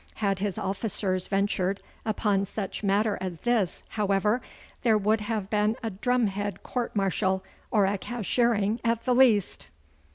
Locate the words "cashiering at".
7.99-9.05